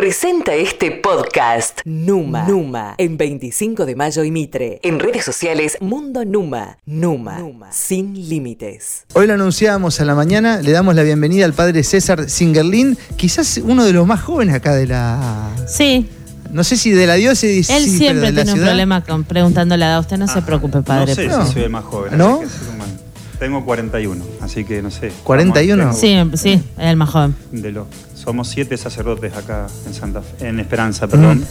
[0.00, 2.46] presenta este podcast Numa.
[2.46, 2.94] Numa.
[2.98, 4.78] En 25 de mayo y Mitre.
[4.82, 6.76] En redes sociales Mundo Numa.
[6.84, 7.38] Numa.
[7.72, 9.06] Sin límites.
[9.14, 13.56] Hoy lo anunciamos a la mañana, le damos la bienvenida al padre César Singerlin, quizás
[13.64, 15.48] uno de los más jóvenes acá de la...
[15.66, 16.06] Sí,
[16.52, 17.70] No sé si de la diócesis.
[17.70, 20.00] él sí, pero siempre de la tiene un problema con preguntando la edad.
[20.00, 21.06] Usted no se preocupe, padre.
[21.12, 21.46] No sé No.
[21.46, 22.18] si soy el más joven.
[22.18, 22.42] ¿No?
[23.38, 25.10] Tengo 41, así que no sé.
[25.24, 25.84] 41.
[25.84, 27.34] Vamos, Sí, sí, es el más joven.
[27.52, 27.86] De los,
[28.26, 31.46] somos siete sacerdotes acá en Santa Fe- en Esperanza, perdón.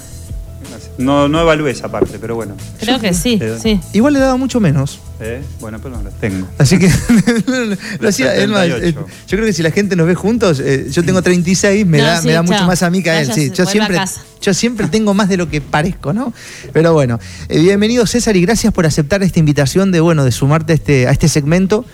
[0.97, 2.55] No, no evalué esa parte, pero bueno.
[2.79, 3.79] Creo que sí, Eh, sí.
[3.93, 4.99] Igual le daba mucho menos.
[5.21, 6.47] Eh, Bueno, pero no las tengo.
[6.57, 6.89] Así que
[7.99, 8.35] lo hacía.
[8.35, 9.05] es más, eh, 78.
[9.27, 12.03] yo creo que si la gente nos ve juntos, eh, yo tengo 36, me No,
[12.05, 13.31] da, sí, me da mucho más a mí que a él.
[13.33, 13.97] Sí, yo siempre,
[14.41, 16.33] yo siempre tengo más de lo que parezco, ¿no?
[16.73, 17.19] Pero bueno,
[17.49, 21.07] eh, bienvenido César y gracias por aceptar esta invitación de bueno de sumarte a este,
[21.07, 21.85] a este segmento.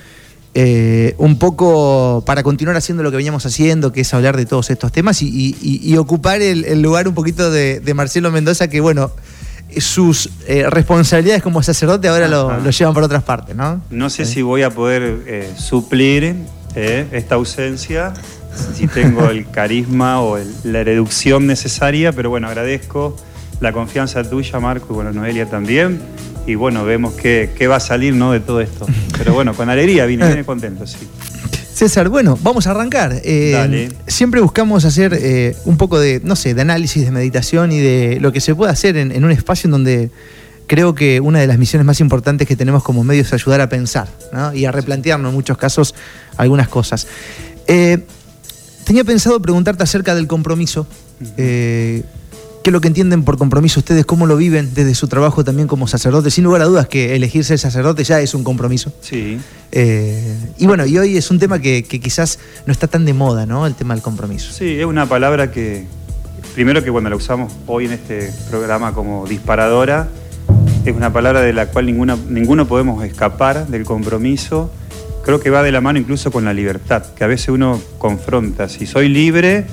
[0.54, 4.70] Eh, un poco para continuar haciendo lo que veníamos haciendo, que es hablar de todos
[4.70, 8.32] estos temas y, y- y- y ocupar el, el lugar un poquito de, de Marcelo
[8.32, 9.12] Mendoza, que bueno,
[9.78, 13.82] sus eh, responsabilidades como sacerdote ahora lo, llevan por otras partes, ¿no?
[13.90, 16.36] No sé si voy a poder eh, suplir
[16.76, 18.14] esta ausencia,
[18.78, 23.16] si tengo el carisma o el- la reducción necesaria, pero bueno, agradezco
[23.62, 26.02] la confianza tuya, Marco, y bueno, Noelia también.
[26.46, 28.32] Y bueno, vemos qué, qué va a salir ¿no?
[28.34, 28.86] de todo esto.
[29.18, 31.08] Pero bueno, con alegría vine, vine contento, sí.
[31.74, 33.22] César, bueno, vamos a arrancar.
[33.24, 33.92] Eh, Dale.
[34.08, 38.20] Siempre buscamos hacer eh, un poco de, no sé, de análisis, de meditación y de
[38.20, 40.12] lo que se puede hacer en, en un espacio en donde
[40.72, 43.68] creo que una de las misiones más importantes que tenemos como medios es ayudar a
[43.68, 44.54] pensar ¿no?
[44.54, 45.94] y a replantearnos en muchos casos
[46.38, 47.08] algunas cosas.
[47.68, 48.06] Eh,
[48.86, 50.88] tenía pensado preguntarte acerca del compromiso.
[51.36, 52.04] Eh,
[52.64, 54.06] ¿Qué es lo que entienden por compromiso ustedes?
[54.06, 56.30] ¿Cómo lo viven desde su trabajo también como sacerdote?
[56.30, 58.94] Sin lugar a dudas que elegir ser sacerdote ya es un compromiso.
[59.02, 59.40] Sí,
[59.72, 62.38] Eh, y bueno, y hoy es un tema que, que quizás
[62.68, 63.66] no está tan de moda, ¿no?
[63.66, 64.52] El tema del compromiso.
[64.54, 65.86] sí, es una palabra que,
[66.54, 70.10] primero que cuando la usamos hoy en este programa como disparadora,
[70.86, 74.72] es una palabra de la cual ninguna, ninguno podemos escapar del compromiso.
[75.24, 78.68] Creo que va de la mano incluso con la libertad, que a veces uno confronta.
[78.70, 79.66] Si soy libre,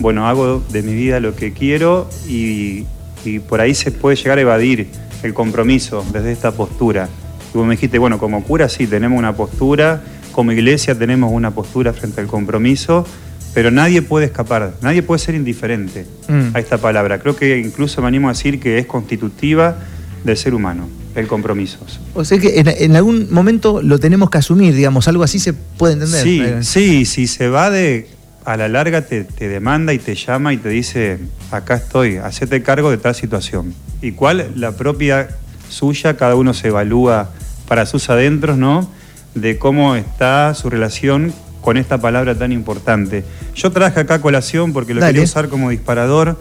[0.00, 2.84] bueno, hago de mi vida lo que quiero y,
[3.24, 4.88] y por ahí se puede llegar a evadir
[5.22, 7.08] el compromiso desde esta postura.
[7.54, 10.02] Y vos me dijiste, bueno, como cura sí tenemos una postura,
[10.32, 13.04] como iglesia tenemos una postura frente al compromiso,
[13.52, 16.54] pero nadie puede escapar, nadie puede ser indiferente Mm.
[16.56, 17.18] a esta palabra.
[17.18, 19.76] Creo que incluso me animo a decir que es constitutiva
[20.24, 21.78] del ser humano, el compromiso.
[22.14, 25.52] O sea que en, en algún momento lo tenemos que asumir, digamos, algo así se
[25.52, 26.22] puede entender.
[26.22, 28.06] Sí, Eh, sí, si se va de.
[28.44, 31.18] A la larga te, te demanda y te llama y te dice:
[31.50, 33.74] Acá estoy, hacete cargo de tal situación.
[34.02, 35.28] Y cuál la propia
[35.68, 37.30] suya, cada uno se evalúa
[37.68, 38.90] para sus adentros, ¿no?
[39.34, 43.24] De cómo está su relación con esta palabra tan importante.
[43.54, 45.12] Yo traje acá colación porque lo Dale.
[45.12, 46.38] quería usar como disparador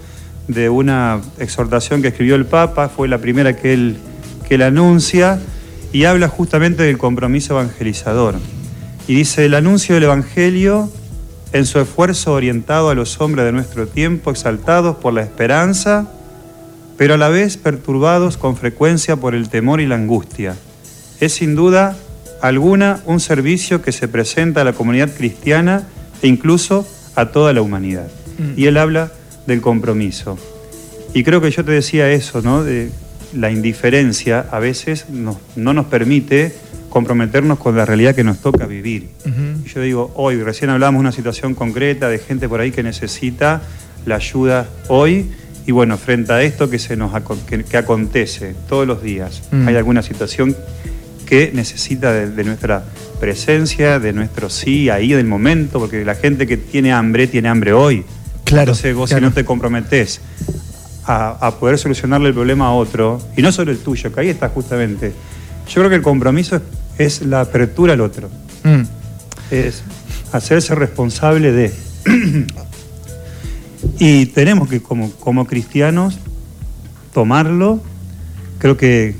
[0.47, 3.97] de una exhortación que escribió el Papa, fue la primera que él,
[4.47, 5.39] que él anuncia,
[5.91, 8.35] y habla justamente del compromiso evangelizador.
[9.07, 10.89] Y dice, el anuncio del Evangelio,
[11.53, 16.11] en su esfuerzo orientado a los hombres de nuestro tiempo, exaltados por la esperanza,
[16.97, 20.55] pero a la vez perturbados con frecuencia por el temor y la angustia.
[21.19, 21.97] Es sin duda
[22.41, 25.87] alguna un servicio que se presenta a la comunidad cristiana
[26.21, 28.07] e incluso a toda la humanidad.
[28.37, 28.59] Mm.
[28.59, 29.11] Y él habla
[29.47, 30.37] del compromiso.
[31.13, 32.63] Y creo que yo te decía eso, ¿no?
[32.63, 32.91] De
[33.33, 36.53] la indiferencia a veces no nos permite
[36.89, 39.09] comprometernos con la realidad que nos toca vivir.
[39.25, 39.48] Ujú.
[39.73, 43.61] Yo digo, hoy, recién hablamos de una situación concreta de gente por ahí que necesita
[44.05, 45.29] la ayuda hoy.
[45.67, 47.11] Y bueno, frente a esto que, se nos,
[47.47, 49.67] que, que acontece todos los días, Mm.
[49.67, 50.55] hay alguna situación
[51.27, 52.83] que necesita de, de nuestra
[53.19, 57.71] presencia, de nuestro sí, ahí del momento, porque la gente que tiene hambre, tiene hambre
[57.73, 58.03] hoy.
[58.45, 58.71] Claro.
[58.71, 59.25] Entonces vos claro.
[59.25, 60.21] si no te comprometés
[61.05, 64.29] a, a poder solucionarle el problema a otro, y no solo el tuyo, que ahí
[64.29, 65.13] está justamente.
[65.67, 66.63] Yo creo que el compromiso es,
[66.97, 68.29] es la apertura al otro
[68.63, 68.81] Mm.
[69.51, 69.83] Es
[70.31, 71.73] hacerse responsable de.
[73.99, 76.17] y tenemos que, como, como cristianos,
[77.13, 77.81] tomarlo.
[78.59, 79.15] Creo que,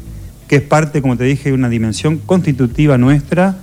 [0.48, 3.58] que es parte, como te dije, de una dimensión constitutiva nuestra.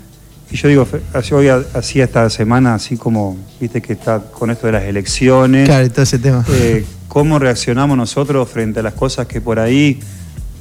[0.50, 0.86] Y yo digo,
[1.32, 5.66] hoy ha- hacía esta semana, así como, viste que está con esto de las elecciones,
[5.69, 6.44] Claro, todo ese tema.
[6.50, 9.98] eh, cómo reaccionamos nosotros frente a las cosas que por ahí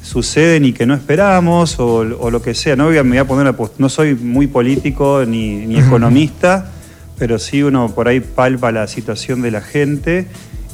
[0.05, 2.75] suceden y que no esperamos o, o lo que sea.
[2.75, 6.71] No, voy a, me voy a poner a no soy muy político ni, economista,
[7.17, 10.27] pero sí uno por ahí palpa la situación de la gente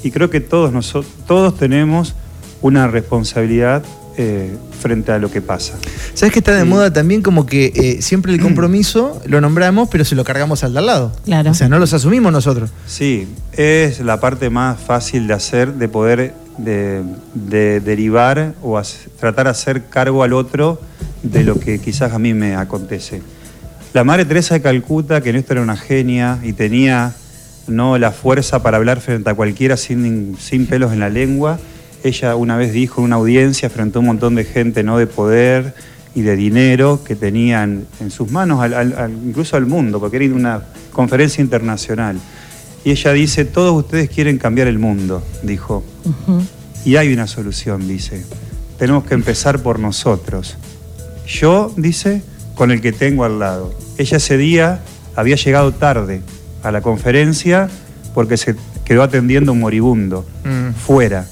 [0.03, 2.15] y creo que todos, noso- todos tenemos
[2.61, 3.83] una responsabilidad
[4.17, 5.75] eh, frente a lo que pasa.
[6.13, 6.67] ¿Sabes que está de Sí.
[6.67, 10.73] moda también como que eh, siempre el compromiso lo nombramos, pero se lo cargamos al
[10.73, 11.11] de al lado?
[11.23, 11.51] Claro.
[11.51, 12.71] O sea, no los asumimos nosotros.
[12.85, 17.01] Sí, es la parte más fácil de hacer, de poder de,
[17.33, 18.81] de derivar o
[19.19, 20.79] tratar de hacer cargo al otro
[21.23, 23.21] de lo que quizás a mí me acontece.
[23.93, 27.13] La Madre Teresa de Calcuta, que esto era una genia y tenía
[27.67, 31.59] no la fuerza para hablar frente a cualquiera sin, sin pelos en la lengua,
[32.03, 35.07] ella una vez dijo en una audiencia frente a un montón de gente no de
[35.07, 35.75] poder
[36.15, 40.33] y de dinero que tenían en sus manos, al- al- incluso al mundo, porque era
[40.35, 40.61] una
[40.91, 42.17] conferencia internacional.
[42.83, 45.83] Y ella dice, todos ustedes quieren cambiar el mundo, dijo.
[46.83, 48.25] Y hay una solución, dice.
[48.79, 50.57] Tenemos que empezar por nosotros.
[51.27, 52.23] Yo, dice,
[52.55, 53.73] con el que tengo al lado.
[53.97, 54.79] Ella ese día
[55.15, 56.21] había llegado tarde
[56.63, 57.69] a la conferencia
[58.15, 60.73] porque se quedó atendiendo a un moribundo, Mm.
[60.73, 61.27] fuera,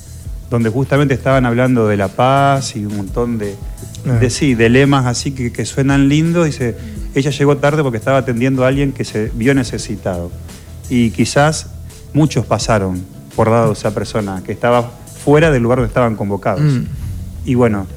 [0.51, 3.55] donde justamente estaban hablando de la paz y un montón de,
[4.07, 4.13] Ah.
[4.13, 6.45] de, sí, de lemas así que, que suenan lindos.
[6.45, 6.77] Dice,
[7.15, 10.31] ella llegó tarde porque estaba atendiendo a alguien que se vio necesitado.
[10.89, 11.67] Y quizás
[12.13, 13.03] muchos pasaron
[13.35, 14.91] por lado de esa persona que estaba
[15.23, 16.61] fuera del lugar donde estaban convocados.
[16.61, 16.85] Mm.
[17.45, 17.87] Y bueno,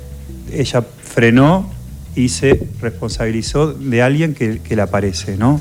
[0.53, 1.71] ella frenó
[2.15, 5.61] y se responsabilizó de alguien que, que le aparece, ¿no?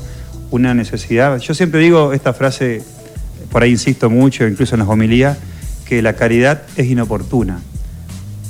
[0.50, 1.38] Una necesidad.
[1.38, 2.82] Yo siempre digo esta frase,
[3.50, 5.38] por ahí insisto mucho, incluso en las homilías,
[5.86, 7.60] que la caridad es inoportuna.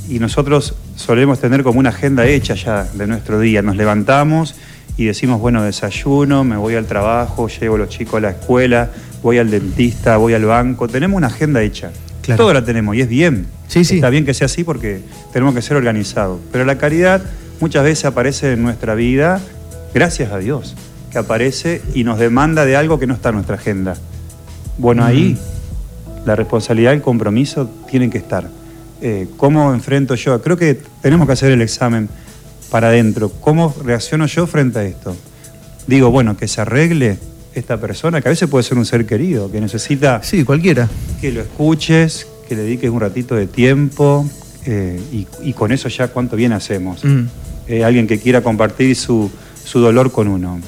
[0.08, 3.62] Y nosotros solemos tener como una agenda hecha ya de nuestro día.
[3.62, 4.54] Nos levantamos
[4.96, 8.90] y decimos, bueno, desayuno, me voy al trabajo, llevo a los chicos a la escuela,
[9.22, 10.88] voy al dentista, voy al banco.
[10.88, 11.90] Tenemos una agenda hecha.
[12.20, 12.44] Claro.
[12.44, 13.46] Todo la tenemos y es bien.
[13.68, 13.96] Sí, sí.
[13.96, 15.00] Está bien que sea así porque
[15.32, 16.40] tenemos que ser organizados.
[16.52, 17.22] Pero la caridad
[17.60, 19.40] muchas veces aparece en nuestra vida,
[19.94, 20.76] gracias a Dios,
[21.10, 23.96] que aparece y nos demanda de algo que no está en nuestra agenda.
[24.78, 25.36] Bueno, ahí
[26.24, 28.48] la responsabilidad y el compromiso tienen que estar.
[29.00, 30.40] Eh, ¿Cómo enfrento yo?
[30.42, 32.08] Creo que tenemos que hacer el examen
[32.72, 33.28] para adentro.
[33.28, 35.14] ¿Cómo reacciono yo frente a esto?
[35.86, 37.18] Digo, bueno, que se arregle
[37.54, 40.88] esta persona, que a veces puede ser un ser querido, que necesita Sí, cualquiera.
[41.20, 44.26] que lo escuches, que le dediques un ratito de tiempo
[44.64, 47.04] eh, y, y con eso ya cuánto bien hacemos.
[47.04, 47.24] Mm.
[47.68, 49.30] Eh, alguien que quiera compartir su,
[49.64, 50.58] su dolor con uno.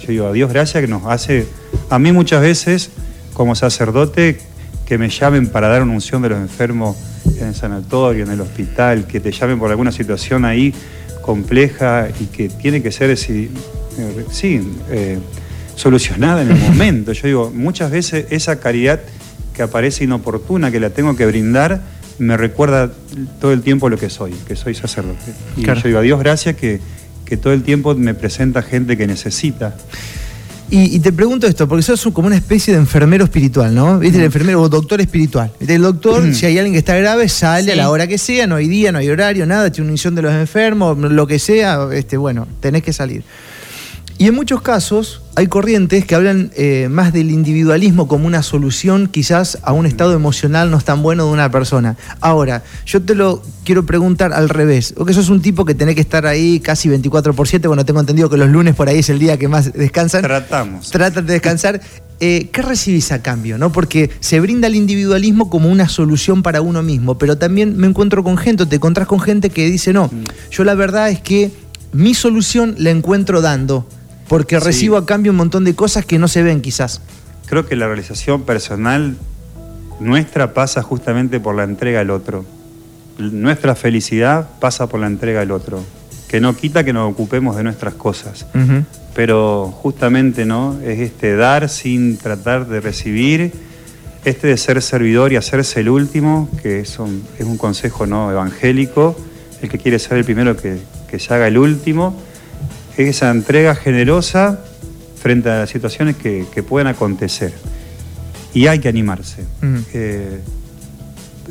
[0.00, 1.46] Yo digo, a Dios gracias que nos hace,
[1.88, 2.90] a mí muchas veces
[3.32, 4.38] como sacerdote,
[4.86, 6.96] que me llamen para dar una unción de los enfermos
[7.38, 10.74] en el sanatorio, en el hospital, que te llamen por alguna situación ahí
[11.24, 13.50] compleja y que tiene que ser sí,
[13.98, 14.60] eh, sí,
[14.90, 15.18] eh,
[15.74, 17.12] solucionada en el momento.
[17.12, 19.00] Yo digo, muchas veces esa caridad
[19.54, 21.80] que aparece inoportuna, que la tengo que brindar,
[22.18, 22.92] me recuerda
[23.40, 25.32] todo el tiempo lo que soy, que soy sacerdote.
[25.56, 25.80] Y Claro.
[25.80, 26.80] yo digo, a Dios gracias que,
[27.24, 29.74] que todo el tiempo me presenta gente que necesita.
[30.70, 33.98] Y, y te pregunto esto, porque sos como una especie de enfermero espiritual, ¿no?
[33.98, 34.18] ¿Viste?
[34.18, 35.52] El enfermero o doctor espiritual.
[35.58, 35.74] ¿Viste?
[35.74, 38.56] El doctor, si hay alguien que está grave, sale a la hora que sea, no
[38.56, 41.88] hay día, no hay horario, nada, tiene una unción de los enfermos, lo que sea,
[41.92, 43.22] este, bueno, tenés que salir.
[44.16, 49.08] Y en muchos casos hay corrientes que hablan eh, más del individualismo como una solución
[49.08, 51.96] quizás a un estado emocional no tan bueno de una persona.
[52.20, 54.94] Ahora, yo te lo quiero preguntar al revés.
[54.96, 57.84] O que sos un tipo que tenés que estar ahí casi 24 por 7, bueno,
[57.84, 60.22] tengo entendido que los lunes por ahí es el día que más descansan.
[60.22, 60.90] Tratamos.
[60.90, 61.80] Tratan de descansar.
[62.20, 63.58] Eh, ¿Qué recibís a cambio?
[63.58, 63.72] ¿no?
[63.72, 68.22] Porque se brinda el individualismo como una solución para uno mismo, pero también me encuentro
[68.22, 70.08] con gente, te encontrás con gente que dice, no,
[70.52, 71.50] yo la verdad es que
[71.92, 73.86] mi solución la encuentro dando,
[74.28, 74.64] porque Sí.
[74.64, 77.00] recibo a cambio un montón de cosas que no se ven quizás.
[77.46, 79.16] Creo que la realización personal
[80.00, 82.44] nuestra pasa justamente por la entrega al otro.
[83.18, 85.82] Nuestra felicidad pasa por la entrega al otro,
[86.28, 88.46] que no quita que nos ocupemos de nuestras cosas.
[89.14, 93.52] pero justamente no es este dar sin tratar de recibir
[94.24, 98.30] este de ser servidor y hacerse el último que es un, es un consejo no
[98.32, 99.14] evangélico
[99.62, 102.16] el que quiere ser el primero que, que se haga el último
[102.96, 104.60] esa entrega generosa
[105.20, 107.52] frente a las situaciones que, que pueden acontecer
[108.54, 109.44] y hay que animarse.
[109.92, 110.40] Eh,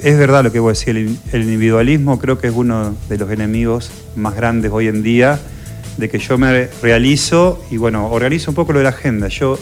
[0.02, 3.30] es verdad lo que vos decís, el, el individualismo creo que es uno de los
[3.30, 5.40] enemigos más grandes hoy en día,
[5.98, 9.28] de que yo me realizo y bueno, organizo un poco lo de la agenda.
[9.28, 9.60] Yo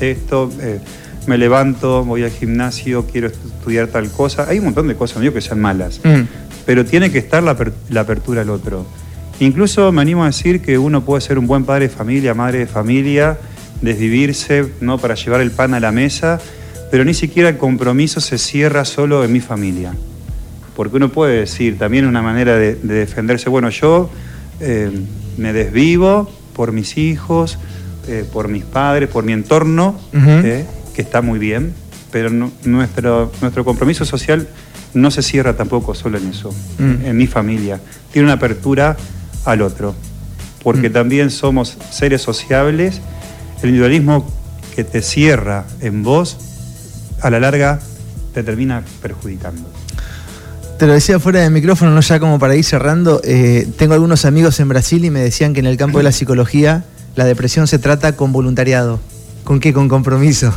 [0.00, 0.80] esto, eh,
[1.26, 4.46] me levanto, voy al gimnasio, quiero estudiar tal cosa.
[4.48, 6.00] Hay un montón de cosas, digo que sean malas,
[6.64, 8.86] pero tiene que estar la apertura al otro.
[9.40, 12.60] Incluso me animo a decir que uno puede ser un buen padre de familia, madre
[12.60, 13.36] de familia,
[13.82, 14.98] desvivirse ¿no?
[14.98, 16.40] para llevar el pan a la mesa,
[16.90, 19.92] pero ni siquiera el compromiso se cierra solo en mi familia.
[20.76, 24.10] Porque uno puede decir, también una manera de, de defenderse, bueno, yo
[24.60, 24.90] eh,
[25.36, 27.58] me desvivo por mis hijos,
[28.08, 30.64] eh, por mis padres, por mi entorno, eh,
[30.94, 31.74] que está muy bien,
[32.12, 34.46] pero no- nuestro, nuestro compromiso social
[34.94, 37.04] no se cierra tampoco solo en eso, Mm.
[37.06, 37.80] en mi familia.
[38.12, 38.96] Tiene una apertura
[39.44, 39.94] al otro,
[40.62, 40.92] porque Mm.
[40.92, 43.00] también somos seres sociables.
[43.62, 44.26] El individualismo
[44.74, 46.36] que te cierra en vos,
[47.20, 47.80] a la larga
[48.34, 49.62] te termina perjudicando.
[50.78, 53.20] Te lo decía fuera de micrófono, no ya como para ir cerrando.
[53.24, 56.12] eh, tengo algunos amigos en Brasil y me decían que en el campo de la
[56.12, 56.84] psicología
[57.14, 58.98] la depresión se trata con voluntariado.
[59.44, 59.72] ¿Con qué?
[59.74, 60.52] Con compromiso.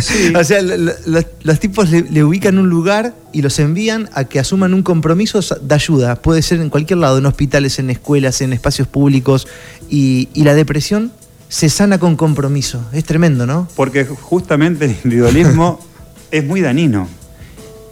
[0.00, 0.32] Sí.
[0.36, 4.24] o sea, lo- lo- los, tipos le, le ubican un lugar y los envían a
[4.24, 6.14] que asuman un compromiso de ayuda.
[6.22, 9.48] Puede ser en cualquier lado, en hospitales, en escuelas, en espacios públicos.
[9.88, 11.10] Y, y la depresión
[11.48, 12.80] se sana con compromiso.
[12.92, 13.66] Es tremendo, ¿no?
[13.74, 15.80] Porque justamente el individualismo
[16.30, 17.08] es muy dañino.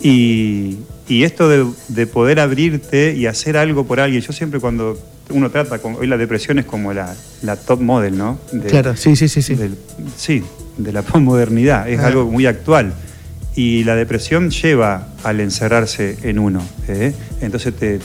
[0.00, 0.78] Y,
[1.08, 4.96] y esto de, de poder abrirte y hacer algo por alguien, yo siempre cuando
[5.30, 8.38] uno trata, con, hoy la depresión es como la, la top model, ¿no?
[8.52, 9.42] De- claro, sí, sí, sí.
[9.42, 9.54] sí.
[9.54, 9.76] del-
[10.16, 10.42] sí,
[10.78, 12.06] de la posmodernidad, es Ah.
[12.06, 12.92] algo muy actual.
[13.54, 16.62] Y la depresión lleva al encerrarse en uno.
[16.86, 17.12] ¿eh?
[17.40, 17.98] Entonces te,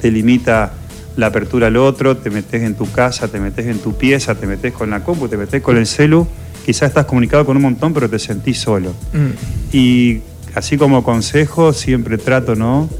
[0.00, 0.72] te limita
[1.16, 4.46] la apertura al otro, te metes en tu casa, te metes en tu pieza, te
[4.46, 6.26] metes con la compu, te metes con el celu.
[6.64, 8.90] Quizás estás comunicado con un montón, pero te sentís solo.
[9.12, 9.76] Mm.
[9.76, 10.20] Y
[10.56, 12.90] así como consejo, siempre trato, ¿no?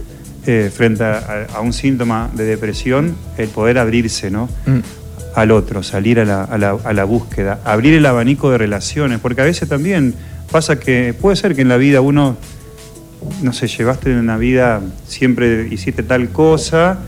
[0.47, 4.49] Eh, frente a, a un síntoma de depresión, el poder abrirse, ¿no?
[4.67, 4.79] Mm.
[5.35, 9.19] al otro, salir a la, a la- a la búsqueda, abrir el abanico de relaciones,
[9.21, 10.15] porque a veces también
[10.50, 12.37] pasa que puede ser que en la vida uno,
[13.43, 17.00] no sé, llevaste en una vida, siempre hiciste tal cosa,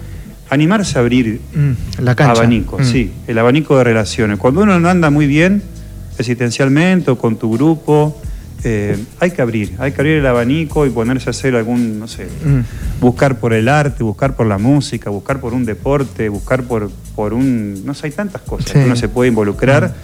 [0.51, 2.03] animarse a abrir Mm.
[2.03, 2.33] La cancha.
[2.33, 2.85] abanico, Mm.
[2.85, 4.39] sí, el abanico de relaciones.
[4.39, 5.63] Cuando uno no anda muy bien
[6.19, 8.21] existencialmente o con tu grupo,
[8.65, 12.09] eh, hay que abrir, hay que abrir el abanico y ponerse a hacer algún, no
[12.09, 12.61] sé, Mm.
[13.01, 17.35] buscar por el arte, buscar por la música, buscar por un deporte, buscar por, por
[17.35, 17.85] un...
[17.87, 18.73] No sé, hay tantas cosas Sí.
[18.79, 19.95] que uno se puede involucrar.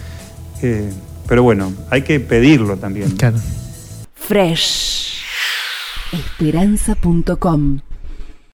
[0.62, 0.90] eh,
[1.26, 3.10] pero bueno, hay que pedirlo también.
[3.12, 3.38] Claro.
[4.14, 5.22] Fresh.
[6.12, 7.80] Esperanza.com